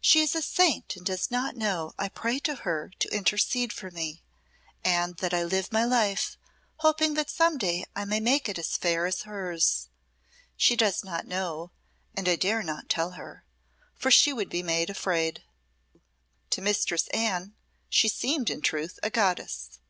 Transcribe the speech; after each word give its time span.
"She 0.00 0.20
is 0.20 0.36
a 0.36 0.40
saint 0.40 0.94
and 0.94 1.04
does 1.04 1.32
not 1.32 1.56
know 1.56 1.94
I 1.98 2.08
pray 2.08 2.38
to 2.38 2.54
her 2.54 2.92
to 3.00 3.12
intercede 3.12 3.72
for 3.72 3.90
me, 3.90 4.22
and 4.84 5.16
that 5.16 5.34
I 5.34 5.42
live 5.42 5.72
my 5.72 5.84
life 5.84 6.36
hoping 6.76 7.14
that 7.14 7.28
some 7.28 7.58
day 7.58 7.84
I 7.96 8.04
may 8.04 8.20
make 8.20 8.48
it 8.48 8.56
as 8.56 8.76
fair 8.76 9.04
as 9.04 9.22
hers. 9.22 9.88
She 10.56 10.76
does 10.76 11.02
not 11.02 11.26
know, 11.26 11.72
and 12.16 12.28
I 12.28 12.36
dare 12.36 12.62
not 12.62 12.88
tell 12.88 13.14
her, 13.18 13.44
for 13.96 14.12
she 14.12 14.32
would 14.32 14.48
be 14.48 14.62
made 14.62 14.90
afraid." 14.90 15.42
To 16.50 16.60
Mistress 16.62 17.08
Anne 17.08 17.56
she 17.88 18.06
seemed 18.06 18.50
in 18.50 18.60
truth 18.60 19.00
a 19.02 19.10
goddess. 19.10 19.80